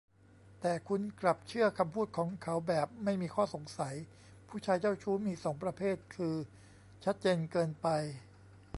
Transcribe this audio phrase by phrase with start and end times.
[0.61, 3.95] แต่คุณกลับเชื่อคำพูดของเขาแบบไม่มีข้อสงสัย
[4.47, 6.35] ผู้ชายเจ้าชู้มี สอง ประเภท คือ
[7.03, 7.87] ชัดเจนเกินไป